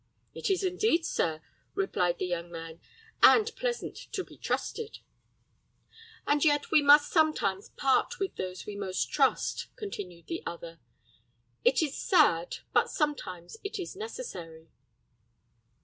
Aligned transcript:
"It 0.33 0.49
is 0.49 0.63
indeed, 0.63 1.05
sir," 1.05 1.41
replied 1.75 2.17
the 2.17 2.25
young 2.25 2.49
man; 2.49 2.81
"and 3.21 3.55
pleasant 3.55 3.95
to 4.13 4.23
be 4.23 4.35
trusted." 4.35 4.97
"And 6.25 6.43
yet 6.43 6.71
we 6.71 6.81
must 6.81 7.11
sometimes 7.11 7.69
part 7.69 8.17
with 8.19 8.35
those 8.35 8.65
we 8.65 8.75
most 8.75 9.11
trust," 9.11 9.67
continued 9.75 10.25
the 10.25 10.41
other. 10.43 10.79
"It 11.63 11.83
is 11.83 11.95
sad, 11.95 12.55
but 12.73 12.89
sometimes 12.89 13.57
it 13.63 13.77
is 13.77 13.95
necessary." 13.95 14.69